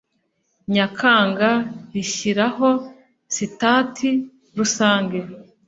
Nyakanga 0.73 1.49
rishyiraho 1.93 2.69
sitati 3.35 4.09
rusange 4.57 5.17